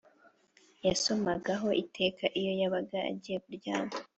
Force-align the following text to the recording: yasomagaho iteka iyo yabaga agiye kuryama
yasomagaho 0.87 1.67
iteka 1.83 2.25
iyo 2.39 2.51
yabaga 2.59 2.97
agiye 3.09 3.37
kuryama 3.43 3.93